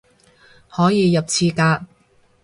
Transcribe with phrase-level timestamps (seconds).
[0.67, 1.85] 可以入廁格